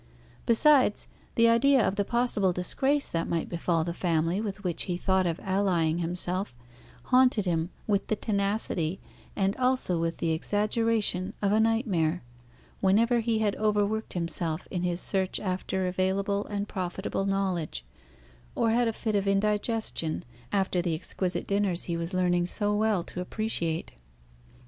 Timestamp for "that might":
3.11-3.47